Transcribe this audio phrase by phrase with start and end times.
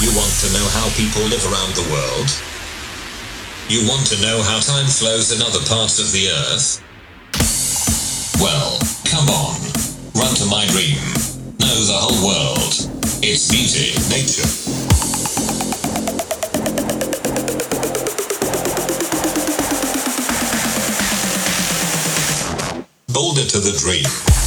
[0.00, 2.32] You want to know how people live around the world?
[3.68, 6.80] You want to know how time flows in other parts of the earth?
[8.40, 9.60] Well, come on.
[10.16, 10.96] Run to my dream.
[11.60, 12.72] Know the whole world.
[13.22, 14.48] It's beauty, nature.
[23.12, 24.39] Bolder to the dream.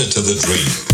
[0.00, 0.87] It to the dream.